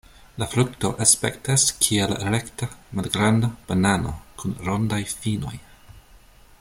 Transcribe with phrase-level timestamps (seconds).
[0.43, 2.69] La frukto aspektas kiel rekta,
[3.01, 5.55] malgranda banano kun rondaj finoj.